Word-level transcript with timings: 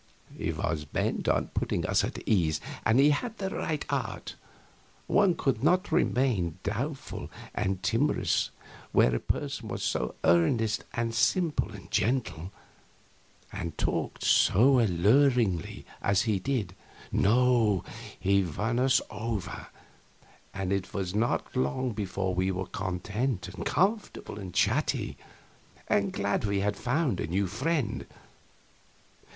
He 0.35 0.51
was 0.51 0.83
bent 0.83 1.27
on 1.27 1.49
putting 1.49 1.85
us 1.85 2.03
at 2.03 2.27
ease, 2.27 2.59
and 2.85 2.97
he 2.99 3.11
had 3.11 3.37
the 3.37 3.51
right 3.51 3.85
art; 3.87 4.33
one 5.05 5.35
could 5.35 5.63
not 5.63 5.91
remain 5.91 6.57
doubtful 6.63 7.29
and 7.53 7.83
timorous 7.83 8.49
where 8.93 9.13
a 9.13 9.19
person 9.19 9.67
was 9.67 9.83
so 9.83 10.15
earnest 10.23 10.85
and 10.95 11.13
simple 11.13 11.69
and 11.71 11.91
gentle, 11.91 12.51
and 13.53 13.77
talked 13.77 14.23
so 14.23 14.79
alluringly 14.79 15.85
as 16.01 16.23
he 16.23 16.39
did; 16.39 16.73
no, 17.11 17.83
he 18.19 18.43
won 18.43 18.79
us 18.79 19.01
over, 19.11 19.67
and 20.51 20.73
it 20.73 20.95
was 20.95 21.13
not 21.13 21.55
long 21.55 21.91
before 21.91 22.33
we 22.33 22.49
were 22.51 22.65
content 22.65 23.49
and 23.49 23.67
comfortable 23.67 24.39
and 24.39 24.55
chatty, 24.55 25.15
and 25.87 26.11
glad 26.11 26.43
we 26.43 26.61
had 26.61 26.75
found 26.75 27.17
this 27.19 27.29
new 27.29 27.45
friend. 27.45 28.07